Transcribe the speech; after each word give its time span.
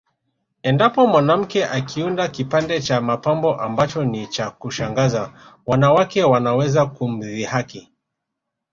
Endapo 0.69 1.01
mwanamke 1.11 1.61
akiunda 1.77 2.23
kipande 2.35 2.75
cha 2.87 3.01
mapambo 3.01 3.51
ambacho 3.67 4.05
ni 4.05 4.27
cha 4.27 4.49
kushangaza 4.51 5.33
wanawake 5.69 6.23
wanaweza 6.23 6.85
kumdhihaki 6.85 7.91